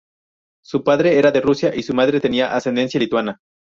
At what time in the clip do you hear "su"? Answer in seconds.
0.63-0.83, 1.83-1.93